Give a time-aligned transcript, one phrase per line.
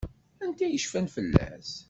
[0.43, 1.71] Anta i yecfan fell-as?